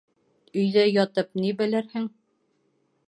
[0.61, 2.09] Өйҙә ятып ни белерһең